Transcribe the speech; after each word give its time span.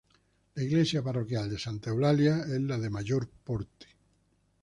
La 0.55 0.63
iglesia 0.63 1.03
parroquial 1.03 1.47
de 1.47 1.59
Santa 1.59 1.91
Eulalia 1.91 2.39
es 2.39 2.59
la 2.61 2.79
de 2.79 2.89
mayor 2.89 3.29
porte. 3.43 3.85